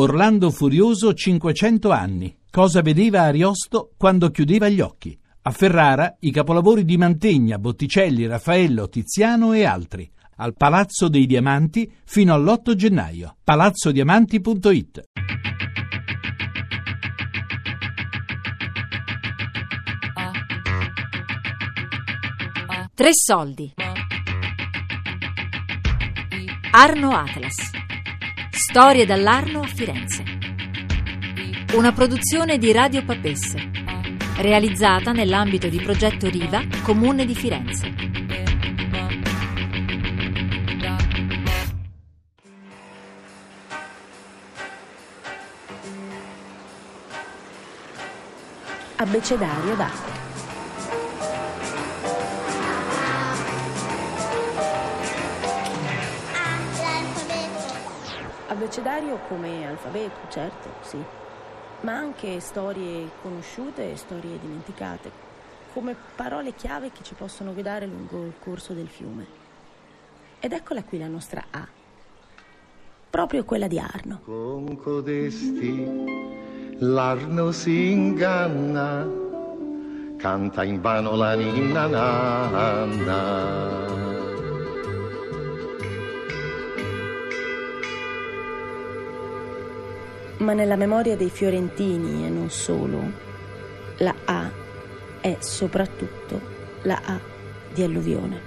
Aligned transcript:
Orlando 0.00 0.52
Furioso 0.52 1.12
500 1.12 1.90
anni. 1.90 2.36
Cosa 2.48 2.82
vedeva 2.82 3.22
Ariosto 3.22 3.90
quando 3.96 4.30
chiudeva 4.30 4.68
gli 4.68 4.80
occhi? 4.80 5.18
A 5.42 5.50
Ferrara 5.50 6.16
i 6.20 6.30
capolavori 6.30 6.84
di 6.84 6.96
Mantegna, 6.96 7.58
Botticelli, 7.58 8.24
Raffaello, 8.24 8.88
Tiziano 8.88 9.54
e 9.54 9.64
altri. 9.64 10.08
Al 10.36 10.54
Palazzo 10.54 11.08
dei 11.08 11.26
Diamanti 11.26 11.92
fino 12.04 12.32
all'8 12.32 12.74
gennaio. 12.74 13.38
palazzodiamanti.it 13.42 15.02
Tre 22.94 23.10
soldi. 23.12 23.74
Arno 26.70 27.10
Atlas. 27.10 27.87
Storie 28.60 29.06
dall'Arno 29.06 29.60
a 29.60 29.66
Firenze. 29.68 30.24
Una 31.74 31.92
produzione 31.92 32.58
di 32.58 32.72
Radio 32.72 33.04
Papesse, 33.04 33.70
realizzata 34.38 35.12
nell'ambito 35.12 35.68
di 35.68 35.80
progetto 35.80 36.28
Riva, 36.28 36.64
Comune 36.82 37.24
di 37.24 37.36
Firenze. 37.36 37.94
Abbecedario 48.96 49.76
d'acqua. 49.76 50.17
Abbecedario 58.50 59.18
come 59.28 59.66
alfabeto, 59.66 60.26
certo, 60.30 60.70
sì, 60.80 60.96
ma 61.82 61.92
anche 61.92 62.40
storie 62.40 63.10
conosciute 63.20 63.92
e 63.92 63.96
storie 63.96 64.38
dimenticate, 64.40 65.10
come 65.74 65.94
parole 66.16 66.54
chiave 66.54 66.90
che 66.90 67.02
ci 67.02 67.12
possono 67.12 67.52
guidare 67.52 67.84
lungo 67.84 68.24
il 68.24 68.32
corso 68.42 68.72
del 68.72 68.88
fiume. 68.88 69.26
Ed 70.40 70.52
eccola 70.52 70.82
qui 70.82 70.98
la 70.98 71.08
nostra 71.08 71.44
A, 71.50 71.68
proprio 73.10 73.44
quella 73.44 73.66
di 73.66 73.78
Arno. 73.78 74.20
Con 74.24 74.78
codesti 74.78 76.06
l'Arno 76.78 77.50
si 77.52 77.90
inganna, 77.90 79.06
canta 80.16 80.64
in 80.64 80.80
vano 80.80 81.16
la 81.16 81.34
ninna 81.34 81.86
nanna. 81.86 83.28
Ma 90.38 90.52
nella 90.52 90.76
memoria 90.76 91.16
dei 91.16 91.30
fiorentini 91.30 92.24
e 92.24 92.28
non 92.28 92.48
solo, 92.48 93.02
la 93.98 94.14
A 94.24 94.50
è 95.20 95.36
soprattutto 95.40 96.40
la 96.82 97.00
A 97.04 97.18
di 97.72 97.82
alluvione. 97.82 98.40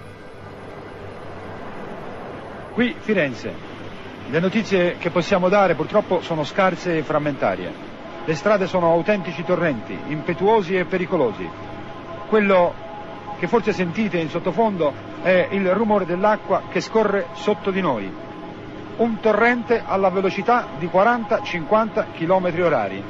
Qui 2.73 2.95
Firenze. 2.97 3.69
Le 4.29 4.39
notizie 4.39 4.95
che 4.97 5.09
possiamo 5.09 5.49
dare 5.49 5.75
purtroppo 5.75 6.21
sono 6.21 6.45
scarse 6.45 6.97
e 6.97 7.03
frammentarie. 7.03 7.89
Le 8.23 8.35
strade 8.35 8.67
sono 8.67 8.91
autentici 8.91 9.43
torrenti, 9.43 9.97
impetuosi 10.07 10.77
e 10.77 10.85
pericolosi. 10.85 11.49
Quello 12.29 12.73
che 13.37 13.47
forse 13.47 13.73
sentite 13.73 14.17
in 14.17 14.29
sottofondo 14.29 14.93
è 15.21 15.49
il 15.51 15.69
rumore 15.73 16.05
dell'acqua 16.05 16.63
che 16.69 16.79
scorre 16.79 17.27
sotto 17.33 17.71
di 17.71 17.81
noi, 17.81 18.09
un 18.97 19.19
torrente 19.19 19.81
alla 19.85 20.09
velocità 20.09 20.67
di 20.77 20.87
40-50 20.87 22.11
km 22.13 22.63
orari. 22.63 23.03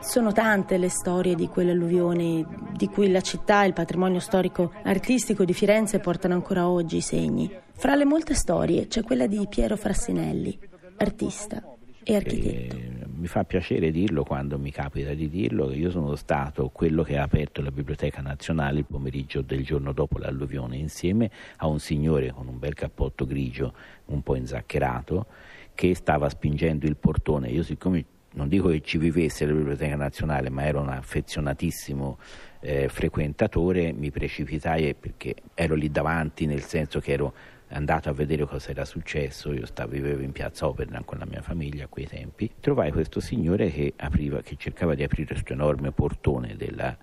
Sono 0.00 0.32
tante 0.32 0.76
le 0.76 0.88
storie 0.88 1.34
di 1.34 1.48
quell'alluvione 1.48 2.44
di 2.72 2.88
cui 2.88 3.10
la 3.10 3.20
città 3.20 3.64
e 3.64 3.68
il 3.68 3.72
patrimonio 3.72 4.20
storico 4.20 4.72
artistico 4.84 5.44
di 5.44 5.54
Firenze 5.54 5.98
portano 5.98 6.34
ancora 6.34 6.68
oggi 6.68 6.98
i 6.98 7.00
segni. 7.00 7.50
Fra 7.72 7.94
le 7.94 8.04
molte 8.04 8.34
storie 8.34 8.86
c'è 8.86 9.02
quella 9.02 9.26
di 9.26 9.46
Piero 9.48 9.76
Frassinelli, 9.76 10.58
artista 10.98 11.73
e 12.04 12.16
architetto. 12.16 12.76
E 12.76 12.94
mi 13.24 13.26
fa 13.26 13.44
piacere 13.44 13.90
dirlo 13.90 14.22
quando 14.22 14.58
mi 14.58 14.70
capita 14.70 15.14
di 15.14 15.28
dirlo 15.28 15.68
che 15.68 15.76
io 15.76 15.90
sono 15.90 16.14
stato 16.14 16.68
quello 16.68 17.02
che 17.02 17.16
ha 17.16 17.22
aperto 17.22 17.62
la 17.62 17.70
Biblioteca 17.70 18.20
Nazionale 18.20 18.80
il 18.80 18.84
pomeriggio 18.84 19.40
del 19.40 19.64
giorno 19.64 19.92
dopo 19.92 20.18
l'alluvione 20.18 20.76
insieme 20.76 21.30
a 21.56 21.66
un 21.66 21.80
signore 21.80 22.32
con 22.32 22.48
un 22.48 22.58
bel 22.58 22.74
cappotto 22.74 23.24
grigio 23.24 23.72
un 24.06 24.22
po' 24.22 24.36
inzaccherato 24.36 25.26
che 25.74 25.94
stava 25.94 26.28
spingendo 26.28 26.86
il 26.86 26.96
portone. 26.96 27.48
Io 27.48 27.62
siccome 27.62 28.04
non 28.34 28.48
dico 28.48 28.68
che 28.68 28.80
ci 28.80 28.98
vivesse 28.98 29.46
la 29.46 29.52
Biblioteca 29.52 29.96
Nazionale, 29.96 30.50
ma 30.50 30.64
ero 30.64 30.80
un 30.80 30.88
affezionatissimo 30.88 32.18
eh, 32.60 32.88
frequentatore, 32.88 33.92
mi 33.92 34.10
precipitai 34.10 34.94
perché 34.94 35.36
ero 35.54 35.74
lì 35.74 35.90
davanti, 35.90 36.46
nel 36.46 36.62
senso 36.62 37.00
che 37.00 37.12
ero 37.12 37.34
andato 37.68 38.08
a 38.08 38.12
vedere 38.12 38.44
cosa 38.44 38.70
era 38.70 38.84
successo, 38.84 39.52
io 39.52 39.66
stavo, 39.66 39.92
vivevo 39.92 40.22
in 40.22 40.32
piazza 40.32 40.66
Opera 40.66 41.02
con 41.04 41.18
la 41.18 41.26
mia 41.26 41.42
famiglia 41.42 41.84
a 41.84 41.88
quei 41.88 42.06
tempi, 42.06 42.50
trovai 42.60 42.92
questo 42.92 43.20
signore 43.20 43.70
che, 43.70 43.94
apriva, 43.96 44.42
che 44.42 44.56
cercava 44.56 44.94
di 44.94 45.02
aprire 45.02 45.28
questo 45.28 45.52
enorme 45.52 45.90
portone 45.92 46.56
della, 46.56 46.96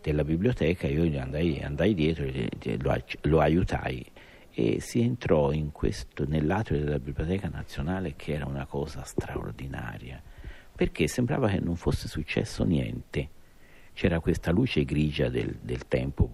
della 0.00 0.24
biblioteca, 0.24 0.86
io 0.86 1.04
gli 1.04 1.16
andai, 1.16 1.60
andai 1.62 1.94
dietro 1.94 2.24
e 2.24 2.48
lo, 2.80 3.02
lo 3.22 3.40
aiutai 3.40 4.04
e 4.54 4.80
si 4.80 5.00
entrò 5.00 5.50
questo, 5.72 6.26
nell'atrio 6.26 6.78
della 6.78 6.98
Biblioteca 6.98 7.48
Nazionale 7.48 8.14
che 8.16 8.34
era 8.34 8.44
una 8.44 8.66
cosa 8.66 9.02
straordinaria, 9.02 10.22
perché 10.74 11.08
sembrava 11.08 11.48
che 11.48 11.58
non 11.58 11.76
fosse 11.76 12.06
successo 12.06 12.62
niente. 12.64 13.40
C'era 13.94 14.20
questa 14.20 14.50
luce 14.50 14.84
grigia 14.84 15.28
del, 15.28 15.56
del 15.60 15.86
tempo 15.88 16.30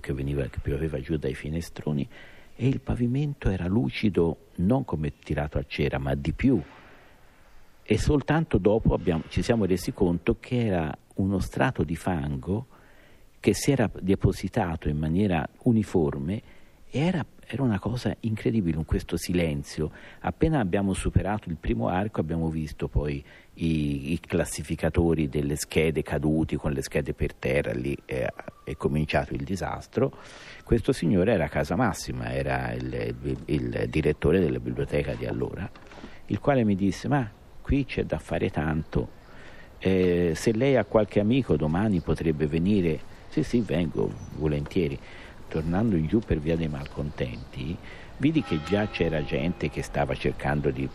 che, 0.00 0.12
veniva, 0.12 0.44
che 0.46 0.58
pioveva 0.60 1.00
giù 1.00 1.16
dai 1.16 1.34
finestroni 1.34 2.08
e 2.60 2.66
il 2.66 2.80
pavimento 2.80 3.50
era 3.50 3.68
lucido 3.68 4.48
non 4.56 4.84
come 4.84 5.12
tirato 5.20 5.58
a 5.58 5.64
cera, 5.64 5.98
ma 5.98 6.16
di 6.16 6.32
più. 6.32 6.60
E 7.84 7.98
soltanto 7.98 8.58
dopo 8.58 8.94
abbiamo, 8.94 9.22
ci 9.28 9.42
siamo 9.42 9.64
resi 9.64 9.92
conto 9.92 10.38
che 10.40 10.66
era 10.66 10.92
uno 11.14 11.38
strato 11.38 11.84
di 11.84 11.94
fango 11.94 12.66
che 13.38 13.54
si 13.54 13.70
era 13.70 13.88
depositato 14.00 14.88
in 14.88 14.98
maniera 14.98 15.48
uniforme 15.62 16.42
e 16.90 16.98
era, 16.98 17.24
era, 17.48 17.62
una 17.62 17.78
cosa 17.78 18.14
incredibile 18.20 18.76
in 18.76 18.84
questo 18.84 19.16
silenzio. 19.16 19.90
Appena 20.20 20.60
abbiamo 20.60 20.92
superato 20.92 21.48
il 21.48 21.56
primo 21.56 21.88
arco 21.88 22.20
abbiamo 22.20 22.50
visto 22.50 22.88
poi 22.88 23.24
i, 23.54 24.12
i 24.12 24.20
classificatori 24.20 25.28
delle 25.28 25.56
schede 25.56 26.02
caduti 26.02 26.56
con 26.56 26.72
le 26.72 26.82
schede 26.82 27.14
per 27.14 27.34
terra, 27.34 27.72
lì 27.72 27.96
è, 28.04 28.26
è 28.64 28.76
cominciato 28.76 29.34
il 29.34 29.44
disastro. 29.44 30.16
Questo 30.62 30.92
signore 30.92 31.32
era 31.32 31.48
Casa 31.48 31.74
Massima, 31.74 32.32
era 32.32 32.72
il, 32.72 33.14
il, 33.22 33.38
il 33.46 33.86
direttore 33.88 34.40
della 34.40 34.60
biblioteca 34.60 35.14
di 35.14 35.24
allora, 35.24 35.68
il 36.26 36.38
quale 36.40 36.64
mi 36.64 36.74
disse 36.74 37.08
ma 37.08 37.30
qui 37.62 37.84
c'è 37.86 38.04
da 38.04 38.18
fare 38.18 38.50
tanto, 38.50 39.16
eh, 39.78 40.32
se 40.34 40.52
lei 40.52 40.76
ha 40.76 40.84
qualche 40.84 41.20
amico 41.20 41.56
domani 41.56 42.00
potrebbe 42.00 42.46
venire, 42.46 43.00
sì 43.28 43.42
sì 43.42 43.60
vengo 43.60 44.10
volentieri 44.36 44.98
tornando 45.48 46.00
giù 46.06 46.20
per 46.20 46.38
via 46.38 46.56
dei 46.56 46.68
malcontenti, 46.68 47.76
vidi 48.18 48.42
che 48.42 48.60
già 48.64 48.88
c'era 48.88 49.24
gente 49.24 49.70
che 49.70 49.82
stava 49.82 50.14
cercando 50.14 50.70
di, 50.70 50.88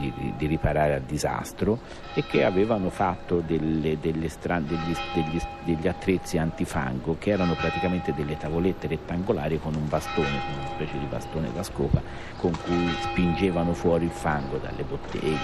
di, 0.00 0.12
di 0.36 0.46
riparare 0.46 0.94
al 0.94 1.02
disastro 1.02 1.80
e 2.14 2.24
che 2.26 2.44
avevano 2.44 2.90
fatto 2.90 3.40
delle, 3.40 3.98
delle 4.00 4.28
stra- 4.28 4.60
degli, 4.60 4.94
degli, 5.14 5.40
degli, 5.64 5.88
attrezzi 5.88 6.36
antifango 6.36 7.16
che 7.18 7.30
erano 7.30 7.54
praticamente 7.54 8.12
delle 8.12 8.36
tavolette 8.36 8.88
rettangolari 8.88 9.58
con 9.58 9.74
un 9.74 9.88
bastone, 9.88 10.28
una 10.28 10.66
specie 10.68 10.98
di 10.98 11.06
bastone 11.06 11.52
da 11.52 11.62
scopa 11.62 12.02
con 12.36 12.52
cui 12.64 12.88
spingevano 13.00 13.72
fuori 13.72 14.04
il 14.04 14.10
fango 14.10 14.58
dalle 14.58 14.82
botteghe, 14.82 15.36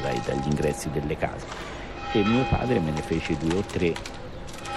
cioè 0.00 0.20
dagli 0.24 0.46
ingressi 0.46 0.90
delle 0.90 1.16
case. 1.16 1.46
E 2.12 2.22
mio 2.24 2.44
padre 2.44 2.78
me 2.80 2.90
ne 2.90 3.02
fece 3.02 3.36
due 3.36 3.58
o 3.58 3.62
tre 3.62 3.92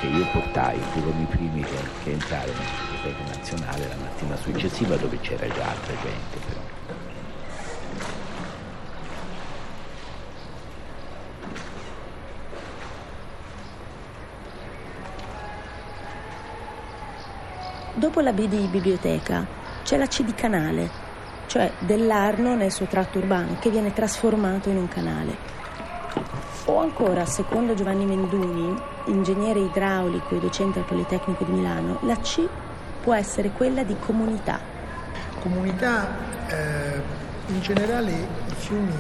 che 0.01 0.07
io 0.07 0.25
portai, 0.31 0.79
furono 0.93 1.21
i 1.21 1.25
primi 1.25 1.61
che, 1.61 1.77
che 2.03 2.11
entrarono 2.11 2.57
nella 2.57 2.91
biblioteca 2.91 3.37
nazionale 3.37 3.87
la 3.87 3.95
mattina 4.01 4.35
successiva 4.35 4.95
dove 4.95 5.19
c'era 5.19 5.47
già 5.47 5.69
altra 5.69 5.93
gente 6.01 6.37
però. 6.47 6.59
Dopo 17.93 18.21
la 18.21 18.33
B 18.33 18.47
di 18.47 18.67
biblioteca 18.71 19.45
c'è 19.83 19.97
la 19.97 20.07
C 20.07 20.23
di 20.23 20.33
canale, 20.33 20.89
cioè 21.45 21.71
dell'Arno 21.77 22.55
nel 22.55 22.71
suo 22.71 22.87
tratto 22.87 23.19
urbano 23.19 23.57
che 23.59 23.69
viene 23.69 23.93
trasformato 23.93 24.69
in 24.69 24.77
un 24.77 24.87
canale. 24.87 25.59
O 26.65 26.79
ancora, 26.79 27.25
secondo 27.25 27.73
Giovanni 27.73 28.05
Menduni, 28.05 28.79
ingegnere 29.05 29.59
idraulico 29.59 30.35
e 30.35 30.39
docente 30.39 30.79
al 30.79 30.85
Politecnico 30.85 31.43
di 31.43 31.51
Milano, 31.51 31.97
la 32.01 32.17
C 32.17 32.47
può 33.01 33.13
essere 33.13 33.49
quella 33.49 33.83
di 33.83 33.95
comunità. 33.99 34.59
Comunità, 35.39 36.07
eh, 36.47 37.01
in 37.47 37.61
generale 37.61 38.11
i 38.11 38.53
fiumi 38.55 38.93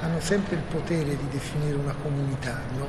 hanno 0.00 0.20
sempre 0.20 0.56
il 0.56 0.62
potere 0.62 1.16
di 1.16 1.28
definire 1.30 1.76
una 1.76 1.94
comunità, 2.02 2.60
no? 2.76 2.86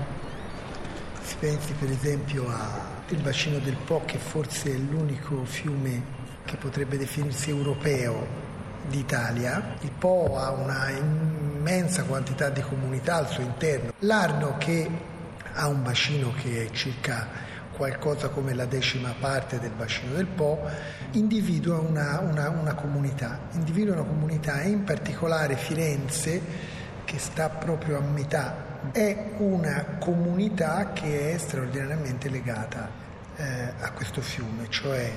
Si 1.22 1.36
pensi 1.40 1.74
per 1.74 1.90
esempio 1.90 2.48
al 2.48 3.18
bacino 3.22 3.58
del 3.60 3.76
Po 3.76 4.04
che 4.06 4.18
forse 4.18 4.72
è 4.72 4.78
l'unico 4.78 5.44
fiume 5.44 6.04
che 6.46 6.56
potrebbe 6.56 6.98
definirsi 6.98 7.50
europeo 7.50 8.26
d'Italia. 8.88 9.76
Il 9.82 9.92
Po 9.92 10.38
ha 10.38 10.52
una 10.52 10.90
immensa 11.57 12.04
quantità 12.04 12.50
di 12.50 12.62
comunità 12.62 13.15
al 13.15 13.27
suo 13.27 13.44
interno. 13.44 13.92
L'Arno 14.00 14.56
che 14.57 14.89
ha 15.54 15.68
un 15.68 15.83
bacino 15.83 16.33
che 16.33 16.65
è 16.65 16.69
circa 16.71 17.27
qualcosa 17.71 18.30
come 18.30 18.54
la 18.54 18.65
decima 18.65 19.13
parte 19.19 19.59
del 19.59 19.71
bacino 19.71 20.13
del 20.13 20.25
Po, 20.25 20.59
individua 21.12 21.80
una, 21.80 22.19
una, 22.19 22.50
una 22.50 22.74
comunità, 22.74 23.39
individua 23.54 23.94
una 23.94 24.04
comunità 24.04 24.62
e 24.62 24.69
in 24.69 24.83
particolare 24.83 25.56
Firenze, 25.56 26.42
che 27.06 27.19
sta 27.19 27.50
proprio 27.50 27.98
a 27.98 28.01
metà, 28.01 28.65
è 28.92 29.33
una 29.38 29.98
comunità 30.00 30.92
che 30.94 31.33
è 31.33 31.38
straordinariamente 31.38 32.30
legata 32.30 32.89
eh, 33.36 33.74
a 33.80 33.92
questo 33.92 34.21
fiume, 34.21 34.65
cioè 34.69 35.12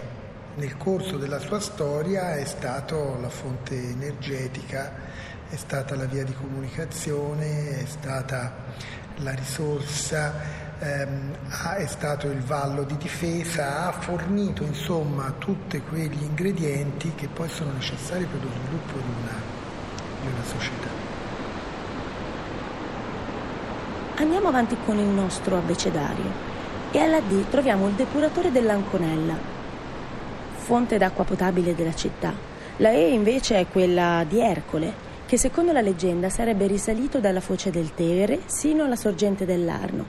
nel 0.56 0.76
corso 0.76 1.16
della 1.16 1.38
sua 1.38 1.60
storia 1.60 2.34
è 2.34 2.44
stata 2.44 2.96
la 3.19 3.28
fonte 3.28 3.75
energetica, 3.75 4.93
è 5.50 5.56
stata 5.56 5.97
la 5.97 6.05
via 6.05 6.23
di 6.23 6.32
comunicazione, 6.32 7.81
è 7.81 7.85
stata 7.85 8.52
la 9.17 9.32
risorsa, 9.32 10.32
ehm, 10.79 11.35
è 11.76 11.87
stato 11.87 12.29
il 12.29 12.38
vallo 12.38 12.85
di 12.85 12.97
difesa, 12.97 13.88
ha 13.88 13.93
fornito 13.93 14.62
insomma 14.62 15.35
tutti 15.38 15.81
quegli 15.81 16.23
ingredienti 16.23 17.12
che 17.17 17.26
poi 17.26 17.49
sono 17.49 17.73
necessari 17.73 18.25
per 18.26 18.41
lo 18.41 18.49
sviluppo 18.49 18.93
di 18.93 19.12
una, 19.23 19.41
di 20.20 20.26
una 20.29 20.44
società. 20.44 20.88
Andiamo 24.19 24.49
avanti 24.49 24.76
con 24.85 24.99
il 24.99 25.06
nostro 25.06 25.56
abbecedario 25.56 26.49
e 26.93 27.00
alla 27.00 27.20
D 27.20 27.49
troviamo 27.50 27.88
il 27.88 27.94
depuratore 27.94 28.53
dell'Anconella, 28.53 29.35
fonte 30.58 30.96
d'acqua 30.96 31.25
potabile 31.25 31.75
della 31.75 31.94
città. 31.94 32.32
La 32.76 32.91
E 32.91 33.12
invece 33.12 33.58
è 33.58 33.67
quella 33.67 34.25
di 34.29 34.41
Ercole, 34.41 35.08
che 35.31 35.38
secondo 35.38 35.71
la 35.71 35.81
leggenda 35.81 36.29
sarebbe 36.29 36.67
risalito 36.67 37.21
dalla 37.21 37.38
foce 37.38 37.71
del 37.71 37.94
Tevere 37.94 38.41
sino 38.47 38.82
alla 38.82 38.97
sorgente 38.97 39.44
dell'Arno. 39.44 40.05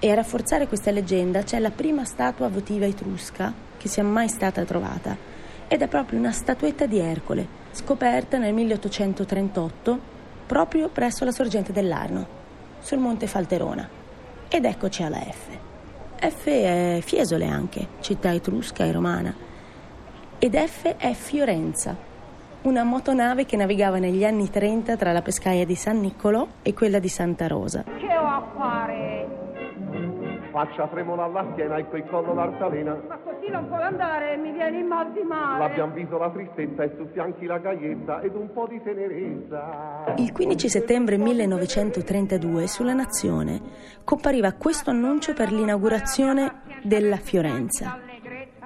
E 0.00 0.10
a 0.10 0.14
rafforzare 0.14 0.66
questa 0.66 0.90
leggenda 0.90 1.44
c'è 1.44 1.60
la 1.60 1.70
prima 1.70 2.04
statua 2.04 2.48
votiva 2.48 2.84
etrusca 2.84 3.54
che 3.76 3.86
sia 3.86 4.02
mai 4.02 4.28
stata 4.28 4.64
trovata. 4.64 5.16
Ed 5.68 5.80
è 5.80 5.86
proprio 5.86 6.18
una 6.18 6.32
statuetta 6.32 6.86
di 6.86 6.98
Ercole, 6.98 7.46
scoperta 7.70 8.36
nel 8.36 8.52
1838 8.52 10.00
proprio 10.44 10.88
presso 10.88 11.24
la 11.24 11.30
sorgente 11.30 11.70
dell'Arno, 11.70 12.26
sul 12.80 12.98
monte 12.98 13.28
Falterona. 13.28 13.88
Ed 14.48 14.64
eccoci 14.64 15.04
alla 15.04 15.20
F. 15.20 15.56
F 16.18 16.46
è 16.48 16.98
Fiesole 17.00 17.46
anche, 17.46 17.86
città 18.00 18.32
etrusca 18.32 18.84
e 18.84 18.90
romana 18.90 19.50
ed 20.44 20.56
F 20.56 20.96
è 20.96 21.12
Fiorenza, 21.12 21.96
una 22.62 22.84
motonave 22.84 23.44
che 23.44 23.56
navigava 23.56 23.98
negli 23.98 24.24
anni 24.24 24.48
30 24.48 24.96
tra 24.96 25.12
la 25.12 25.22
pescaia 25.22 25.64
di 25.64 25.74
San 25.74 26.00
Niccolò 26.00 26.46
e 26.62 26.74
quella 26.74 26.98
di 26.98 27.08
Santa 27.08 27.46
Rosa. 27.46 27.84
Che 27.84 28.16
ho 28.16 28.26
a 28.26 28.48
fare? 28.56 29.40
Faccia 30.52 30.86
tremola 30.86 31.24
alla 31.24 31.46
schiena 31.52 31.76
e 31.76 31.86
quel 31.86 32.04
collo 32.08 32.34
d'artalena. 32.34 33.00
Ma 33.08 33.18
così 33.18 33.50
non 33.50 33.66
può 33.68 33.78
andare, 33.78 34.36
mi 34.36 34.52
viene 34.52 34.78
in 34.78 34.86
mal 34.86 35.10
di 35.12 35.22
male. 35.22 35.66
L'abbiamo 35.66 35.94
visto 35.94 36.18
la 36.18 36.30
tristezza 36.30 36.82
e 36.82 36.92
su 36.96 37.08
fianchi 37.12 37.46
la 37.46 37.58
gaiezza 37.58 38.20
ed 38.20 38.34
un 38.34 38.52
po' 38.52 38.66
di 38.68 38.80
tenerezza. 38.82 40.14
Il 40.16 40.30
15 40.30 40.68
settembre 40.68 41.16
1932 41.16 42.66
sulla 42.66 42.92
Nazione 42.92 43.60
compariva 44.04 44.52
questo 44.52 44.90
annuncio 44.90 45.32
per 45.32 45.50
l'inaugurazione 45.50 46.60
della 46.82 47.16
Fiorenza. 47.16 48.11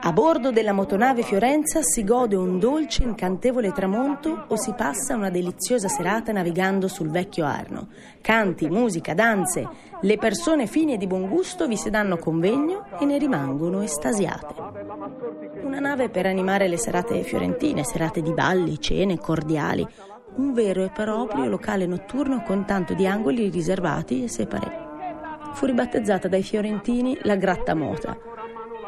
A 0.06 0.12
bordo 0.12 0.52
della 0.52 0.72
motonave 0.72 1.22
Fiorenza 1.22 1.82
si 1.82 2.04
gode 2.04 2.36
un 2.36 2.60
dolce, 2.60 3.02
incantevole 3.02 3.72
tramonto 3.72 4.44
o 4.46 4.54
si 4.54 4.72
passa 4.72 5.16
una 5.16 5.30
deliziosa 5.30 5.88
serata 5.88 6.30
navigando 6.30 6.86
sul 6.86 7.10
vecchio 7.10 7.44
Arno. 7.44 7.88
Canti, 8.20 8.70
musica, 8.70 9.14
danze. 9.14 9.68
Le 10.00 10.16
persone 10.16 10.68
fini 10.68 10.92
e 10.92 10.96
di 10.96 11.08
buon 11.08 11.28
gusto 11.28 11.66
vi 11.66 11.76
si 11.76 11.90
danno 11.90 12.18
convegno 12.18 12.84
e 13.00 13.04
ne 13.04 13.18
rimangono 13.18 13.82
estasiate. 13.82 14.54
Una 15.64 15.80
nave 15.80 16.08
per 16.08 16.26
animare 16.26 16.68
le 16.68 16.78
serate 16.78 17.24
fiorentine, 17.24 17.82
serate 17.82 18.22
di 18.22 18.32
balli, 18.32 18.78
cene, 18.78 19.18
cordiali. 19.18 19.84
Un 20.36 20.52
vero 20.52 20.84
e 20.84 20.90
proprio 20.90 21.46
locale 21.46 21.84
notturno 21.84 22.44
con 22.44 22.64
tanto 22.64 22.94
di 22.94 23.08
angoli 23.08 23.50
riservati 23.50 24.22
e 24.22 24.28
separati. 24.28 24.84
Fu 25.54 25.66
ribattezzata 25.66 26.28
dai 26.28 26.44
fiorentini 26.44 27.18
la 27.22 27.34
Gratta 27.34 27.74
Mota 27.74 28.34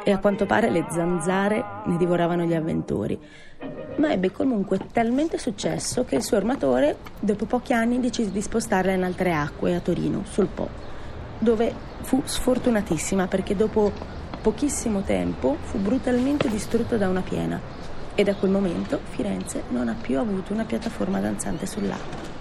e 0.09 0.13
a 0.13 0.19
quanto 0.21 0.47
pare 0.47 0.71
le 0.71 0.87
zanzare 0.89 1.63
ne 1.85 1.99
divoravano 1.99 2.45
gli 2.45 2.55
avventori. 2.55 3.19
Ma 3.97 4.11
ebbe 4.11 4.33
comunque 4.33 4.79
talmente 4.91 5.37
successo 5.37 6.07
che 6.07 6.15
il 6.15 6.23
suo 6.23 6.39
armatore, 6.39 6.97
dopo 7.21 7.45
pochi 7.45 7.75
anni, 7.75 8.01
decise 8.01 8.31
di 8.31 8.41
spostarla 8.41 8.93
in 8.93 9.03
altre 9.03 9.35
acque 9.35 9.75
a 9.75 9.81
Torino, 9.81 10.23
sul 10.25 10.47
Po, 10.47 10.67
dove 11.39 11.75
fu 12.01 12.23
sfortunatissima 12.25 13.27
perché 13.27 13.55
dopo 13.55 13.93
pochissimo 14.41 15.03
tempo 15.03 15.59
fu 15.61 15.77
brutalmente 15.77 16.49
distrutta 16.49 16.97
da 16.97 17.11
una 17.11 17.21
piena 17.21 17.61
e 18.15 18.25
da 18.25 18.35
quel 18.35 18.51
momento 18.51 19.01
Firenze 19.11 19.65
non 19.69 19.89
ha 19.89 19.95
più 20.01 20.19
avuto 20.19 20.55
una 20.55 20.65
piattaforma 20.65 21.21
danzante 21.21 21.67
sull'acqua. 21.67 22.38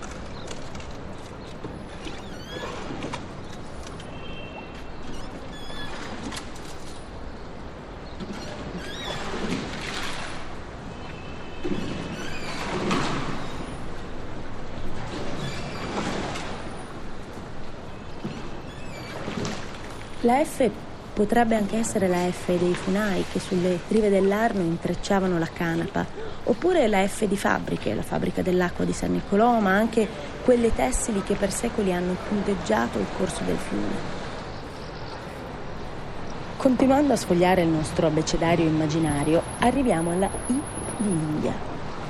La 20.28 20.44
F 20.44 20.70
potrebbe 21.14 21.56
anche 21.56 21.78
essere 21.78 22.10
la 22.10 22.30
F 22.30 22.48
dei 22.48 22.74
funai 22.74 23.24
che 23.32 23.40
sulle 23.40 23.80
rive 23.88 24.10
dell'Arno 24.10 24.60
intrecciavano 24.60 25.40
la 25.40 25.48
canapa, 25.48 26.06
oppure 26.44 26.86
la 26.90 27.08
F 27.08 27.24
di 27.28 27.38
fabbriche, 27.38 27.96
la 27.96 28.02
fabbrica 28.02 28.42
dell'acqua 28.42 28.84
di 28.84 28.92
San 28.92 29.14
Niccolò, 29.14 29.58
ma 29.62 29.72
anche 29.72 30.06
quelle 30.44 30.76
tessili 30.76 31.24
che 31.24 31.36
per 31.36 31.50
secoli 31.50 31.94
hanno 31.94 32.18
punteggiato 32.28 33.00
il 33.00 33.06
corso 33.18 33.42
del 33.46 33.56
fiume. 33.56 33.96
Continuando 36.58 37.14
a 37.14 37.16
sfogliare 37.16 37.62
il 37.62 37.70
nostro 37.70 38.08
abbecedario 38.08 38.66
immaginario, 38.66 39.42
arriviamo 39.60 40.12
alla 40.12 40.30
I 40.48 40.62
di 40.98 41.08
India, 41.08 41.54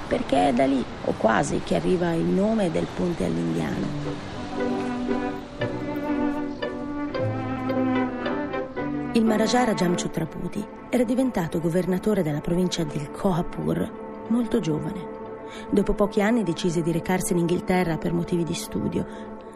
perché 0.08 0.48
è 0.48 0.54
da 0.54 0.66
lì, 0.66 0.84
o 1.06 1.14
quasi, 1.18 1.62
che 1.64 1.76
arriva 1.76 2.14
il 2.14 2.26
nome 2.26 2.72
del 2.72 2.88
ponte 2.96 3.26
all'indiano. 3.26 4.37
Il 9.18 9.26
Maharaja 9.26 9.74
Jamchutraputi 9.74 10.64
era 10.92 11.04
diventato 11.04 11.60
governatore 11.60 12.22
della 12.22 12.40
provincia 12.40 12.84
del 12.84 13.10
Kohapur 13.10 14.28
molto 14.28 14.60
giovane. 14.60 15.08
Dopo 15.72 15.96
pochi 15.96 16.22
anni 16.22 16.44
decise 16.44 16.84
di 16.84 16.92
recarsi 16.92 17.34
in 17.34 17.40
Inghilterra 17.40 17.98
per 17.98 18.14
motivi 18.14 18.44
di 18.44 18.54
studio. 18.54 19.08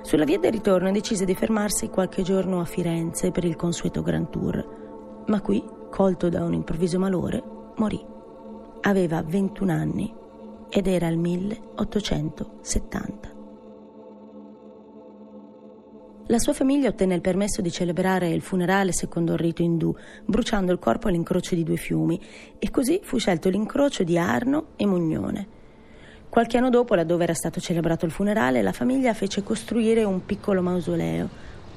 Sulla 0.01 0.23
via 0.23 0.39
del 0.39 0.51
ritorno 0.51 0.91
decise 0.91 1.25
di 1.25 1.35
fermarsi 1.35 1.89
qualche 1.89 2.23
giorno 2.23 2.59
a 2.59 2.65
Firenze 2.65 3.29
per 3.29 3.45
il 3.45 3.55
consueto 3.55 4.01
Grand 4.01 4.31
Tour. 4.31 5.25
Ma 5.27 5.39
qui, 5.41 5.63
colto 5.91 6.27
da 6.27 6.43
un 6.43 6.53
improvviso 6.53 6.97
malore, 6.97 7.43
morì. 7.75 8.03
Aveva 8.81 9.21
21 9.21 9.71
anni 9.71 10.11
ed 10.69 10.87
era 10.87 11.07
il 11.07 11.19
1870. 11.19 13.40
La 16.31 16.39
sua 16.39 16.53
famiglia 16.53 16.87
ottenne 16.87 17.15
il 17.15 17.19
permesso 17.19 17.61
di 17.61 17.69
celebrare 17.69 18.29
il 18.29 18.41
funerale 18.41 18.93
secondo 18.93 19.33
il 19.33 19.37
rito 19.37 19.63
indù, 19.63 19.93
bruciando 20.23 20.71
il 20.71 20.79
corpo 20.79 21.09
all'incrocio 21.09 21.55
di 21.55 21.63
due 21.65 21.75
fiumi, 21.75 22.17
e 22.57 22.71
così 22.71 23.01
fu 23.03 23.17
scelto 23.17 23.49
l'incrocio 23.49 24.03
di 24.03 24.17
Arno 24.17 24.67
e 24.77 24.85
Mugnone. 24.85 25.47
Qualche 26.29 26.55
anno 26.55 26.69
dopo, 26.69 26.95
laddove 26.95 27.23
era 27.23 27.33
stato 27.33 27.59
celebrato 27.59 28.05
il 28.05 28.11
funerale, 28.11 28.61
la 28.61 28.71
famiglia 28.71 29.13
fece 29.13 29.43
costruire 29.43 30.05
un 30.05 30.23
piccolo 30.23 30.61
mausoleo 30.61 31.27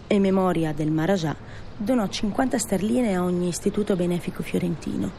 e 0.07 0.15
in 0.15 0.23
memoria 0.23 0.73
del 0.73 0.93
Maharaja 0.93 1.35
donò 1.77 2.07
50 2.07 2.57
sterline 2.57 3.17
a 3.17 3.25
ogni 3.25 3.49
istituto 3.49 3.97
benefico 3.97 4.45
fiorentino 4.45 5.11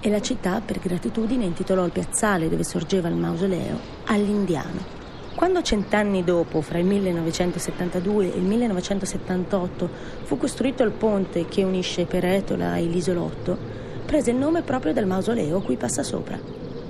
e 0.00 0.08
la 0.08 0.22
città, 0.22 0.62
per 0.64 0.78
gratitudine, 0.78 1.44
intitolò 1.44 1.84
il 1.84 1.92
piazzale 1.92 2.48
dove 2.48 2.64
sorgeva 2.64 3.08
il 3.08 3.16
mausoleo 3.16 3.78
all'Indiano. 4.06 4.97
Quando 5.38 5.62
cent'anni 5.62 6.24
dopo, 6.24 6.60
fra 6.62 6.78
il 6.78 6.84
1972 6.84 8.34
e 8.34 8.36
il 8.38 8.42
1978, 8.42 9.88
fu 10.24 10.36
costruito 10.36 10.82
il 10.82 10.90
ponte 10.90 11.46
che 11.46 11.62
unisce 11.62 12.06
Peretola 12.06 12.74
e 12.74 12.82
l'isolotto, 12.82 13.56
prese 14.04 14.32
il 14.32 14.36
nome 14.36 14.62
proprio 14.62 14.92
dal 14.92 15.06
mausoleo 15.06 15.60
cui 15.60 15.76
passa 15.76 16.02
sopra, 16.02 16.36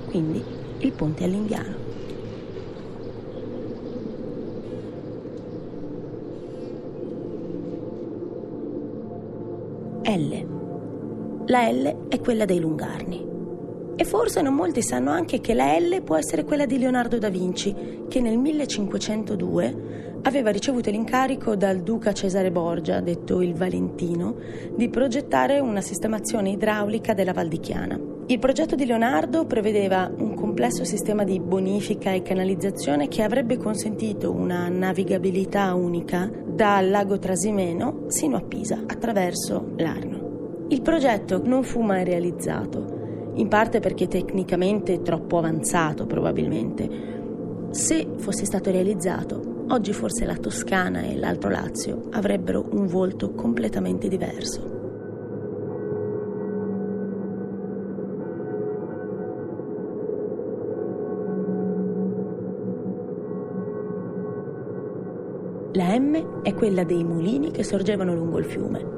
quindi 0.07 0.43
il 0.79 0.91
ponte 0.93 1.25
all'indiano. 1.25 1.75
L. 10.05 10.45
La 11.45 11.69
L 11.69 12.07
è 12.07 12.19
quella 12.19 12.45
dei 12.45 12.59
lungarni. 12.59 13.38
E 13.99 14.05
forse 14.05 14.41
non 14.41 14.53
molti 14.53 14.81
sanno 14.81 15.11
anche 15.11 15.41
che 15.41 15.53
la 15.53 15.77
L 15.77 16.01
può 16.03 16.15
essere 16.15 16.45
quella 16.45 16.65
di 16.65 16.79
Leonardo 16.79 17.17
da 17.17 17.27
Vinci, 17.27 17.75
che 18.07 18.21
nel 18.21 18.37
1502 18.37 20.19
aveva 20.21 20.51
ricevuto 20.51 20.89
l'incarico 20.89 21.57
dal 21.57 21.81
duca 21.81 22.13
Cesare 22.13 22.49
Borgia, 22.49 23.01
detto 23.01 23.41
il 23.41 23.53
Valentino, 23.55 24.37
di 24.73 24.87
progettare 24.87 25.59
una 25.59 25.81
sistemazione 25.81 26.51
idraulica 26.51 27.13
della 27.13 27.33
Val 27.33 27.49
di 27.49 27.59
Chiana. 27.59 27.99
Il 28.27 28.39
progetto 28.39 28.75
di 28.75 28.85
Leonardo 28.85 29.45
prevedeva 29.45 30.09
un 30.17 30.33
complesso 30.33 30.85
sistema 30.85 31.25
di 31.25 31.37
bonifica 31.41 32.13
e 32.13 32.21
canalizzazione 32.21 33.09
che 33.09 33.21
avrebbe 33.21 33.57
consentito 33.57 34.31
una 34.31 34.69
navigabilità 34.69 35.73
unica 35.73 36.31
dal 36.45 36.89
lago 36.89 37.19
Trasimeno 37.19 38.05
sino 38.07 38.37
a 38.37 38.41
Pisa 38.43 38.81
attraverso 38.87 39.73
l'Arno. 39.75 40.67
Il 40.69 40.81
progetto 40.81 41.41
non 41.43 41.63
fu 41.63 41.81
mai 41.81 42.05
realizzato 42.05 42.98
in 43.39 43.47
parte 43.47 43.79
perché 43.79 44.07
tecnicamente 44.07 45.01
troppo 45.01 45.37
avanzato 45.37 46.05
probabilmente. 46.05 47.17
Se 47.71 48.07
fosse 48.17 48.45
stato 48.45 48.69
realizzato, 48.69 49.65
oggi 49.69 49.93
forse 49.93 50.25
la 50.25 50.35
Toscana 50.35 51.03
e 51.03 51.15
l'Alto 51.15 51.47
Lazio 51.47 52.07
avrebbero 52.11 52.65
un 52.71 52.85
volto 52.87 53.31
completamente 53.31 54.07
diverso. 54.07 54.77
La 65.73 65.97
M 65.97 66.41
è 66.41 66.53
quella 66.55 66.83
dei 66.83 67.03
mulini 67.03 67.51
che 67.51 67.63
sorgevano 67.63 68.13
lungo 68.13 68.39
il 68.39 68.45
fiume 68.45 68.97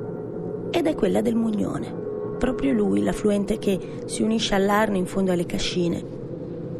ed 0.71 0.87
è 0.87 0.95
quella 0.95 1.21
del 1.21 1.35
Mugnone 1.35 2.00
proprio 2.41 2.73
lui 2.73 3.03
l'affluente 3.03 3.59
che 3.59 4.01
si 4.05 4.23
unisce 4.23 4.55
all'Arno 4.55 4.97
in 4.97 5.05
fondo 5.05 5.31
alle 5.31 5.45
cascine, 5.45 6.03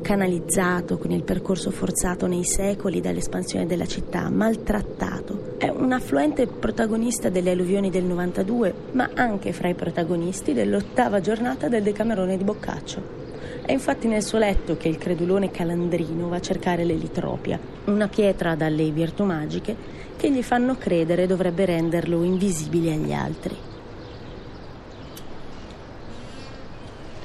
canalizzato 0.02 0.98
con 0.98 1.12
il 1.12 1.22
percorso 1.22 1.70
forzato 1.70 2.26
nei 2.26 2.44
secoli 2.44 3.00
dall'espansione 3.00 3.68
della 3.68 3.86
città, 3.86 4.28
maltrattato. 4.32 5.58
È 5.60 5.68
un 5.68 5.92
affluente 5.92 6.48
protagonista 6.48 7.30
delle 7.30 7.52
alluvioni 7.52 7.92
del 7.92 8.06
92, 8.06 8.74
ma 8.94 9.12
anche 9.14 9.54
fra 9.54 9.68
i 9.68 9.76
protagonisti 9.76 10.54
dell'ottava 10.54 11.22
giornata 11.22 11.68
del 11.68 11.84
Decamerone 11.84 12.38
di 12.38 12.44
Boccaccio. 12.44 13.20
È 13.64 13.72
infatti 13.72 14.08
nel 14.08 14.24
suo 14.24 14.40
letto 14.40 14.78
che 14.78 14.88
il 14.88 14.98
credulone 14.98 15.52
calandrino 15.52 16.28
va 16.28 16.38
a 16.38 16.42
cercare 16.42 16.84
l'elitropia, 16.84 17.60
una 17.86 18.08
pietra 18.08 18.56
dalle 18.56 18.90
virtù 18.90 19.26
magiche 19.26 19.76
che 20.18 20.32
gli 20.32 20.42
fanno 20.42 20.76
credere 20.76 21.28
dovrebbe 21.28 21.66
renderlo 21.66 22.24
invisibile 22.24 22.94
agli 22.94 23.14
altri. 23.14 23.70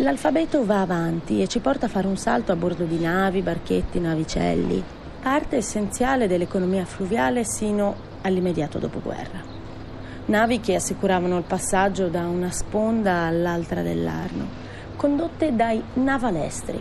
L'alfabeto 0.00 0.66
va 0.66 0.82
avanti 0.82 1.40
e 1.40 1.48
ci 1.48 1.60
porta 1.60 1.86
a 1.86 1.88
fare 1.88 2.06
un 2.06 2.18
salto 2.18 2.52
a 2.52 2.56
bordo 2.56 2.84
di 2.84 2.98
navi, 2.98 3.40
barchetti, 3.40 3.98
navicelli, 3.98 4.84
parte 5.22 5.56
essenziale 5.56 6.26
dell'economia 6.28 6.84
fluviale 6.84 7.44
sino 7.44 7.94
all'immediato 8.20 8.78
dopoguerra. 8.78 9.40
Navi 10.26 10.60
che 10.60 10.74
assicuravano 10.74 11.38
il 11.38 11.44
passaggio 11.44 12.08
da 12.08 12.26
una 12.26 12.50
sponda 12.50 13.22
all'altra 13.22 13.80
dell'Arno, 13.80 14.46
condotte 14.96 15.56
dai 15.56 15.82
navalestri, 15.94 16.78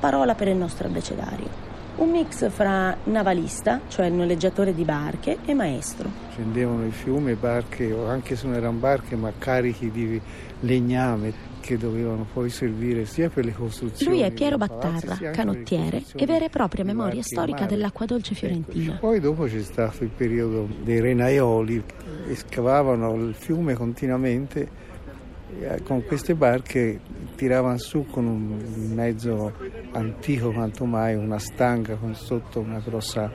parola 0.00 0.34
per 0.34 0.48
il 0.48 0.56
nostro 0.56 0.86
abbecedario. 0.86 1.63
Un 1.96 2.10
mix 2.10 2.50
fra 2.50 2.96
navalista, 3.04 3.80
cioè 3.88 4.06
il 4.06 4.14
noleggiatore 4.14 4.74
di 4.74 4.84
barche, 4.84 5.38
e 5.44 5.54
maestro. 5.54 6.10
Scendevano 6.32 6.86
i 6.86 6.90
fiumi, 6.90 7.34
barche, 7.34 7.92
o 7.92 8.06
anche 8.06 8.34
se 8.34 8.46
non 8.46 8.56
erano 8.56 8.78
barche, 8.78 9.14
ma 9.14 9.32
carichi 9.38 9.90
di 9.90 10.20
legname, 10.60 11.52
che 11.60 11.78
dovevano 11.78 12.26
poi 12.30 12.50
servire 12.50 13.06
sia 13.06 13.30
per 13.30 13.44
le 13.44 13.52
costruzioni. 13.52 14.16
Lui 14.16 14.26
è 14.26 14.32
Piero 14.32 14.58
Battarra, 14.58 15.30
canottiere 15.30 16.02
e 16.14 16.26
vera 16.26 16.44
e 16.44 16.50
propria 16.50 16.84
memoria 16.84 17.22
storica 17.22 17.64
dell'acqua 17.64 18.04
dolce 18.06 18.34
fiorentina. 18.34 18.94
Ecco, 18.94 19.06
poi 19.06 19.20
dopo 19.20 19.44
c'è 19.44 19.62
stato 19.62 20.04
il 20.04 20.10
periodo 20.10 20.68
dei 20.82 21.00
renaioli, 21.00 21.82
scavavano 22.34 23.14
il 23.14 23.34
fiume 23.34 23.74
continuamente 23.74 24.82
eh, 25.60 25.82
con 25.82 26.04
queste 26.04 26.34
barche 26.34 27.00
tiravano 27.36 27.78
su 27.78 28.06
con 28.10 28.26
un 28.26 28.92
mezzo 28.92 29.52
antico 29.94 30.52
quanto 30.52 30.84
mai, 30.84 31.14
una 31.14 31.38
stanga 31.38 31.96
con 31.96 32.14
sotto 32.14 32.60
una 32.60 32.80
grossa 32.84 33.30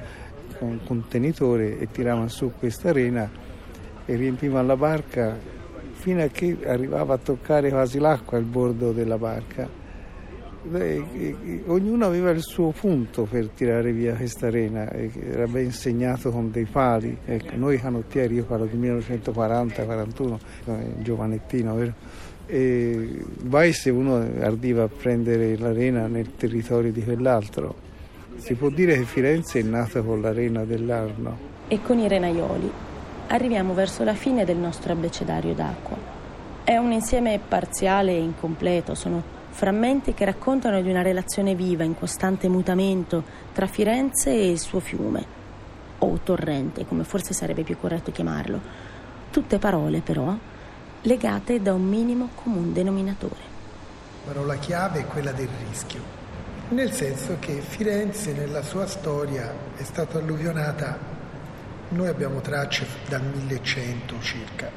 un 0.60 0.80
contenitore 0.86 1.80
e 1.80 1.88
tiravano 1.90 2.28
su 2.28 2.52
questa 2.58 2.90
arena 2.90 3.30
e 4.06 4.16
riempivano 4.16 4.68
la 4.68 4.76
barca 4.76 5.38
fino 5.94 6.24
a 6.24 6.28
che 6.28 6.58
arrivava 6.66 7.16
a 7.16 7.18
toccare 7.18 7.70
quasi 7.70 8.00
l'acqua 8.00 8.38
il 8.38 8.46
bordo 8.46 8.92
della 8.92 9.18
barca. 9.18 9.68
Beh, 10.62 11.64
ognuno 11.68 12.06
aveva 12.06 12.32
il 12.32 12.42
suo 12.42 12.72
punto 12.72 13.24
per 13.24 13.48
tirare 13.50 13.94
via 13.94 14.14
questa 14.16 14.48
arena, 14.48 14.92
era 14.92 15.48
ben 15.48 15.72
segnato 15.72 16.32
con 16.32 16.52
dei 16.52 16.66
pali. 16.66 17.18
Ecco, 17.24 17.56
noi 17.56 17.80
canottieri, 17.80 18.36
io 18.36 18.44
parlo 18.44 18.66
del 18.66 18.78
1940-41, 18.78 20.38
giovanettino, 20.98 21.76
vero? 21.76 21.94
E 22.52 23.24
vai 23.44 23.74
se 23.74 23.92
uno 23.92 24.16
ardiva 24.42 24.84
a 24.84 24.88
prendere 24.88 25.56
l'arena 25.56 26.08
nel 26.08 26.36
territorio 26.36 26.92
di 26.92 27.04
quell'altro. 27.04 27.76
Si 28.38 28.56
può 28.56 28.70
dire 28.70 28.98
che 28.98 29.04
Firenze 29.04 29.60
è 29.60 29.64
nata 29.64 30.02
con 30.02 30.20
l'arena 30.20 30.64
dell'Arno. 30.64 31.38
E 31.68 31.80
con 31.84 32.00
i 32.00 32.08
renaioli 32.08 32.72
arriviamo 33.28 33.76
verso 33.76 34.04
la 34.04 34.16
fine 34.16 34.46
del 34.46 34.58
nostro 34.58 34.94
abbecedario 34.94 35.54
d'acqua. 35.54 35.96
È 36.64 36.76
un 36.76 36.92
insieme 36.92 37.40
parziale 37.46 38.14
e 38.14 38.20
incompleto, 38.20 38.96
sono 38.96 39.22
frammenti 39.50 40.16
che 40.16 40.26
raccontano 40.26 40.82
di 40.82 40.90
una 40.90 41.04
relazione 41.04 41.54
viva 41.54 41.84
in 41.84 41.96
costante 41.96 42.48
mutamento 42.48 43.24
tra 43.54 43.68
Firenze 43.68 44.32
e 44.32 44.50
il 44.50 44.60
suo 44.60 44.80
fiume, 44.80 45.24
o 46.00 46.20
torrente, 46.24 46.88
come 46.88 47.04
forse 47.04 47.34
sarebbe 47.34 47.62
più 47.62 47.78
corretto 47.78 48.12
chiamarlo. 48.12 48.60
Tutte 49.30 49.60
parole, 49.60 50.02
però, 50.02 50.36
legate 51.02 51.62
da 51.62 51.74
un 51.74 51.88
minimo 51.88 52.30
comune 52.36 52.72
denominatore. 52.74 53.48
La 54.26 54.34
parola 54.34 54.56
chiave 54.56 55.00
è 55.00 55.06
quella 55.06 55.32
del 55.32 55.50
rischio, 55.68 56.02
nel 56.70 56.92
senso 56.92 57.38
che 57.40 57.62
Firenze 57.62 58.34
nella 58.34 58.62
sua 58.62 58.86
storia 58.86 59.54
è 59.76 59.84
stata 59.84 60.18
alluvionata 60.18 61.18
noi 61.90 62.08
abbiamo 62.08 62.40
tracce 62.40 62.86
dal 63.08 63.24
1100 63.24 64.20
circa, 64.22 64.70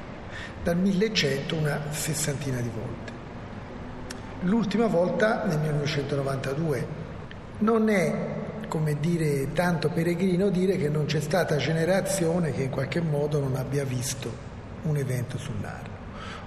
dal 0.63 0.79
1100 0.79 1.57
una 1.57 1.81
sessantina 1.91 2.59
di 2.59 2.71
volte. 2.75 3.13
L'ultima 4.43 4.87
volta 4.87 5.45
nel 5.45 5.59
1992. 5.59 7.01
Non 7.59 7.89
è, 7.91 8.67
come 8.67 8.99
dire, 8.99 9.53
tanto 9.53 9.91
peregrino 9.91 10.49
dire 10.49 10.77
che 10.77 10.89
non 10.89 11.05
c'è 11.05 11.21
stata 11.21 11.57
generazione 11.57 12.51
che 12.53 12.63
in 12.63 12.71
qualche 12.71 13.01
modo 13.01 13.39
non 13.39 13.55
abbia 13.55 13.85
visto 13.85 14.33
un 14.83 14.97
evento 14.97 15.39
sull'Arno. 15.39 15.92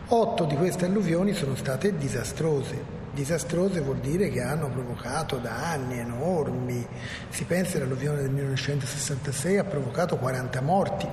Otto 0.07 0.43
di 0.45 0.55
queste 0.55 0.85
alluvioni 0.85 1.33
sono 1.33 1.55
state 1.55 1.97
disastrose, 1.97 3.03
Disastrose 3.15 3.79
vuol 3.79 3.99
dire 3.99 4.27
che 4.27 4.41
hanno 4.41 4.67
provocato 4.67 5.37
danni 5.37 5.99
enormi. 5.99 6.85
Si 7.29 7.45
pensa 7.45 7.71
che 7.71 7.79
l'alluvione 7.79 8.17
del 8.21 8.29
1966 8.29 9.57
ha 9.57 9.63
provocato 9.63 10.17
40 10.17 10.61
morti. 10.61 11.07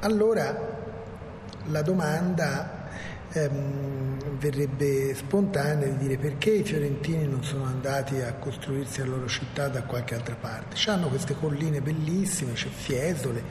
Allora 0.00 0.56
la 1.64 1.82
domanda 1.82 2.75
ehm, 3.32 4.38
verrebbe 4.38 5.14
spontanea 5.14 5.88
di 5.88 5.96
dire 5.96 6.16
perché 6.18 6.50
i 6.50 6.64
fiorentini 6.64 7.26
non 7.26 7.42
sono 7.42 7.64
andati 7.64 8.20
a 8.20 8.34
costruirsi 8.34 9.00
la 9.00 9.06
loro 9.06 9.26
città 9.28 9.68
da 9.68 9.82
qualche 9.82 10.14
altra 10.14 10.36
parte. 10.38 10.76
Hanno 10.90 11.08
queste 11.08 11.34
colline 11.34 11.80
bellissime, 11.80 12.52
c'è 12.52 12.68
Fiesole, 12.68 13.42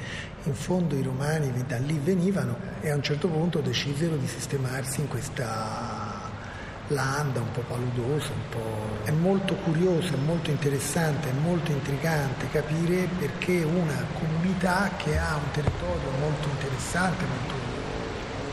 in 0.44 0.54
fondo 0.54 0.96
i 0.96 1.02
romani 1.02 1.52
da 1.68 1.78
lì 1.78 2.00
venivano 2.02 2.58
e 2.82 2.90
a 2.90 2.96
un 2.96 3.02
certo 3.02 3.28
punto 3.28 3.60
decisero 3.60 4.16
di 4.16 4.28
sistemarsi 4.28 5.02
in 5.02 5.08
questa 5.08 6.34
landa, 6.90 7.40
un 7.40 7.52
po' 7.52 7.64
paludosa, 7.68 8.32
un 8.32 8.50
po'... 8.50 9.06
è 9.06 9.12
molto 9.12 9.56
curioso, 9.56 10.14
è 10.14 10.18
molto 10.18 10.52
interessante, 10.52 11.30
è 11.30 11.34
molto 11.44 11.72
intrigante 11.72 12.48
capire 12.52 13.08
perché 13.18 13.64
una 13.64 14.06
comunità 14.20 14.92
che 14.98 15.18
ha 15.18 15.36
un 15.36 15.52
territorio 15.52 16.10
molto 16.20 16.48
interessante, 16.48 17.26
molto 17.26 17.65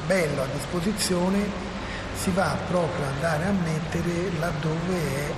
bello 0.06 0.42
a 0.42 0.46
disposizione, 0.46 1.70
si 2.14 2.30
va 2.30 2.56
proprio 2.68 3.04
ad 3.04 3.12
andare 3.14 3.44
a 3.44 3.52
mettere 3.52 4.30
laddove 4.38 4.96
è 4.96 5.32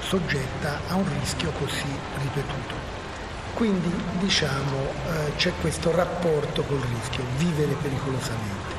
soggetta 0.00 0.78
a 0.88 0.94
un 0.94 1.08
rischio 1.20 1.50
così 1.58 1.98
ripetuto. 2.20 2.74
Quindi 3.54 3.92
diciamo 4.18 4.78
eh, 4.80 5.34
c'è 5.36 5.52
questo 5.60 5.90
rapporto 5.94 6.62
col 6.62 6.80
rischio, 6.80 7.24
vivere 7.36 7.72
pericolosamente. 7.74 8.75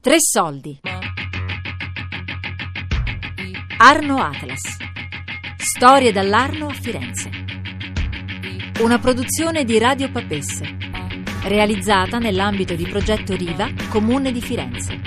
Tre 0.00 0.16
soldi. 0.18 0.78
Arno 3.78 4.18
Atlas. 4.18 4.76
Storie 5.56 6.12
dall'Arno 6.12 6.66
a 6.66 6.74
Firenze. 6.74 7.30
Una 8.80 8.98
produzione 8.98 9.64
di 9.64 9.78
Radio 9.78 10.10
Papesse, 10.10 10.76
realizzata 11.44 12.18
nell'ambito 12.18 12.74
di 12.74 12.84
progetto 12.84 13.34
Riva, 13.34 13.70
Comune 13.88 14.30
di 14.30 14.42
Firenze. 14.42 15.03